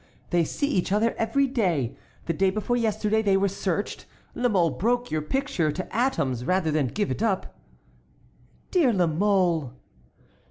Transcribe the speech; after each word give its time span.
They 0.31 0.43
see 0.43 0.65
each 0.67 0.91
other 0.91 1.13
every 1.19 1.45
day. 1.45 1.95
The 2.25 2.33
day 2.33 2.49
before 2.49 2.75
yesterday 2.75 3.21
they 3.21 3.37
were 3.37 3.47
searched. 3.47 4.07
La 4.33 4.49
Mole 4.49 4.71
broke 4.71 5.11
your 5.11 5.21
picture 5.21 5.71
to 5.71 5.95
atoms 5.95 6.43
rather 6.43 6.71
than 6.71 6.87
give 6.87 7.11
it 7.11 7.21
up." 7.21 7.55
"Dear 8.71 8.93
La 8.93 9.05
Mole!" 9.05 9.73